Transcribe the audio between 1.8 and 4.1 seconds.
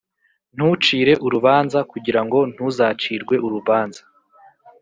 kugira ngo ntuzacirwe urubanza